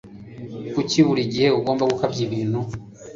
Kuki 0.73 0.97
buri 1.07 1.21
gihe 1.33 1.47
ugomba 1.57 1.83
gukabya 1.91 2.21
ibintu? 2.27 2.59